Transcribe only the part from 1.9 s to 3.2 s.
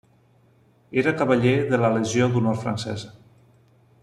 Legió d'Honor francesa.